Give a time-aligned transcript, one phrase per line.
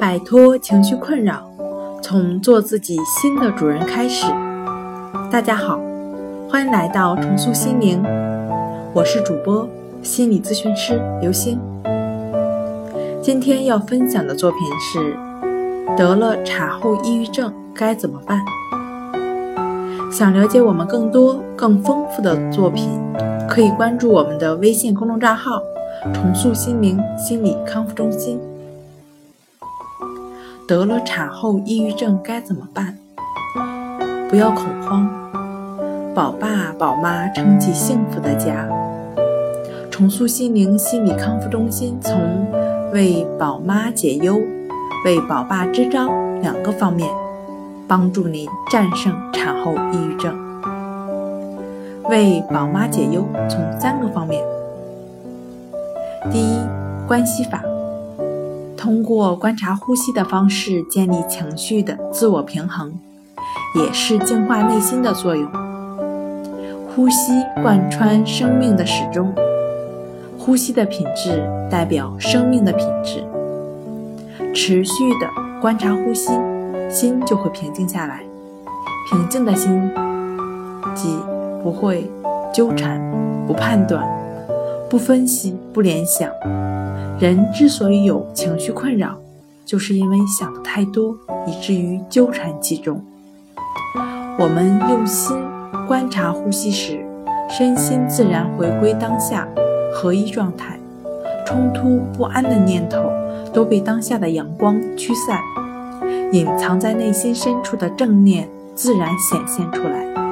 [0.00, 1.50] 摆脱情绪困扰，
[2.02, 4.26] 从做自己新的主人开始。
[5.30, 5.78] 大家好，
[6.48, 8.02] 欢迎来到重塑心灵，
[8.94, 9.68] 我是主播
[10.02, 11.60] 心理咨询师刘星。
[13.20, 15.16] 今天要分享的作品是：
[15.96, 18.40] 得了产后抑郁症该怎么办？
[20.10, 22.88] 想了解我们更多更丰富的作品，
[23.46, 25.60] 可以关注我们的微信公众账号
[26.14, 28.40] “重塑心灵心理康复中心”。
[30.66, 32.98] 得了产后抑郁症该怎么办？
[34.28, 35.08] 不要恐慌，
[36.12, 38.68] 宝爸宝妈撑起幸福的家。
[39.92, 42.20] 重塑心灵心理康复中心从
[42.92, 44.40] 为宝妈解忧、
[45.04, 46.08] 为宝爸支招
[46.42, 47.08] 两个方面，
[47.86, 50.36] 帮助您战胜产后抑郁症。
[52.10, 54.42] 为宝妈解忧从三个方面：
[56.32, 56.58] 第一，
[57.06, 57.62] 关系法。
[58.76, 62.92] 通过观察呼吸的方式建立情绪的自我平衡，
[63.74, 65.48] 也是净化内心的作用。
[66.94, 67.32] 呼吸
[67.62, 69.34] 贯穿生命的始终，
[70.38, 73.24] 呼吸的品质代表生命的品质。
[74.54, 75.28] 持续的
[75.60, 76.30] 观察呼吸，
[76.88, 78.22] 心就会平静下来。
[79.10, 79.90] 平静的心，
[80.94, 81.16] 即
[81.62, 82.10] 不会
[82.54, 83.00] 纠缠、
[83.46, 84.06] 不判断、
[84.88, 86.30] 不分析、不联想。
[87.18, 89.16] 人之所以有情绪困扰，
[89.64, 93.02] 就是因为想的太多，以至于纠缠其中。
[94.38, 95.36] 我们用心
[95.88, 97.00] 观察呼吸时，
[97.48, 99.48] 身心自然回归当下
[99.94, 100.78] 合一状态，
[101.46, 103.10] 冲突不安的念头
[103.52, 105.40] 都被当下的阳光驱散，
[106.32, 110.25] 隐藏在内心深处的正念自然显现出来。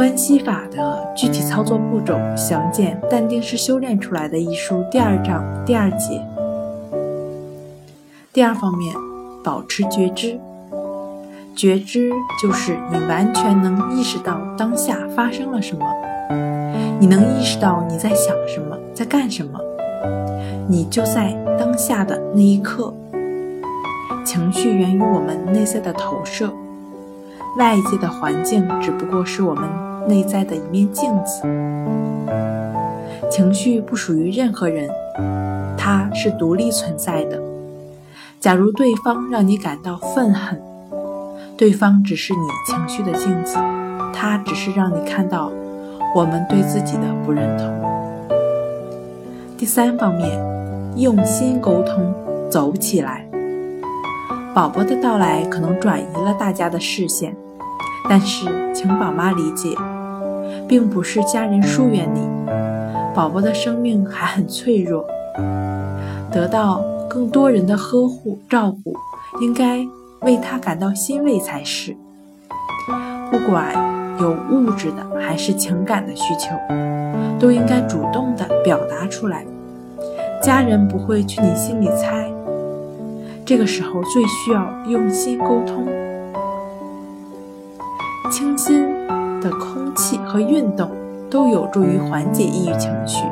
[0.00, 6.26] 关系法的具体操作步骤详见《淡定是修炼出来的》一书第二章第二节。
[8.32, 8.94] 第二方面，
[9.44, 10.40] 保持觉知。
[11.54, 15.84] 觉知就是你完全能意识到当下发生了什么，
[16.98, 19.60] 你能意识到你在想什么，在干什么，
[20.66, 22.90] 你就在当下的那一刻。
[24.24, 26.50] 情绪源于我们内在的投射，
[27.58, 29.89] 外界的环境只不过是我们。
[30.06, 31.42] 内在的一面镜子，
[33.30, 34.90] 情绪不属于任何人，
[35.76, 37.40] 它是独立存在的。
[38.40, 40.60] 假如对方让你感到愤恨，
[41.56, 43.56] 对方只是你情绪的镜子，
[44.14, 45.52] 他只是让你看到
[46.14, 47.68] 我们对自己的不认同。
[49.58, 50.40] 第三方面，
[50.96, 52.14] 用心沟通，
[52.48, 53.26] 走起来。
[54.54, 57.36] 宝宝的到来可能转移了大家的视线。
[58.08, 59.68] 但是，请宝妈理解，
[60.68, 62.20] 并不是家人疏远你，
[63.14, 65.04] 宝宝的生命还很脆弱，
[66.30, 68.94] 得到更多人的呵护照顾，
[69.40, 69.86] 应该
[70.20, 71.96] 为他感到欣慰才是。
[73.30, 73.74] 不管
[74.20, 76.50] 有物质的还是情感的需求，
[77.38, 79.44] 都应该主动的表达出来，
[80.42, 82.30] 家人不会去你心里猜。
[83.44, 85.86] 这个时候最需要用心沟通。
[88.30, 88.86] 倾心
[89.40, 90.90] 的空气和运动
[91.30, 93.24] 都有助于缓解抑郁情绪。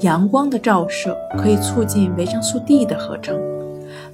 [0.00, 3.40] 阳光的照射可以促进维生素 D 的合成，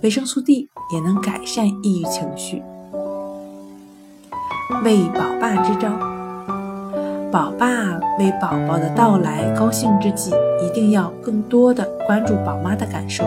[0.03, 2.63] 维生素 D 也能改善抑郁情绪。
[4.85, 5.91] 为宝爸支招，
[7.31, 7.67] 宝爸
[8.19, 10.31] 为宝宝的到来高兴之际，
[10.65, 13.25] 一定要更多的关注宝妈的感受。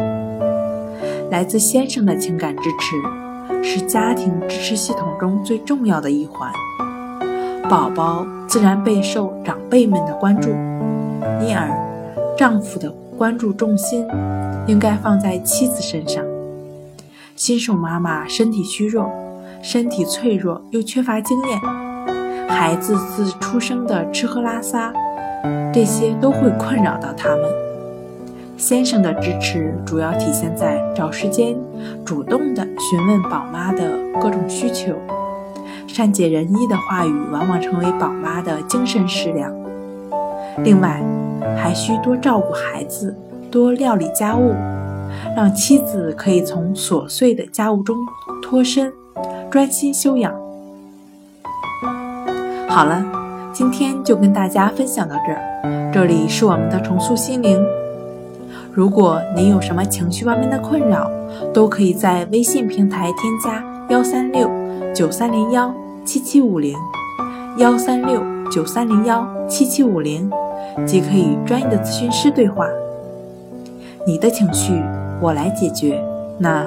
[1.30, 3.25] 来自先生的情感支持。
[3.62, 6.52] 是家庭支持系统中最重要的一环，
[7.69, 10.49] 宝宝自然备受长辈们的关注，
[11.41, 11.67] 因而
[12.37, 14.05] 丈夫的关注重心
[14.67, 16.23] 应该放在妻子身上。
[17.35, 19.09] 新手妈妈身体虚弱，
[19.63, 21.59] 身体脆弱又缺乏经验，
[22.47, 24.93] 孩子自出生的吃喝拉撒，
[25.73, 27.43] 这些都会困扰到他们。
[28.57, 31.57] 先生的支持主要体现在找时间
[32.06, 34.94] 主动地询问宝妈的各种需求，
[35.95, 39.50] 善解人意的话语往往成为宝妈的精神食粮。
[40.57, 41.01] 另外，
[41.56, 43.15] 还需多照顾孩子，
[43.50, 44.53] 多料理家务，
[45.38, 47.95] 让妻子可以从琐碎的家务中
[48.44, 48.92] 脱身，
[49.50, 50.33] 专心休养。
[52.68, 53.01] 好了，
[53.53, 57.65] 今天就跟大家分享到这儿，这里是我们的重塑心灵。
[58.74, 61.09] 如果您有什么情绪方面的困扰，
[61.53, 64.51] 都可以在微信平台添加幺三六
[64.94, 65.74] 九三零幺
[66.06, 66.78] 七七五零，
[67.57, 70.30] 幺三六九三零幺七七五零，
[70.86, 72.68] 即可与专业的咨询师对话。
[74.06, 74.74] 你的情绪，
[75.19, 76.00] 我来解决。
[76.38, 76.66] 那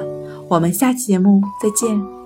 [0.49, 2.18] 我们下期节目再见。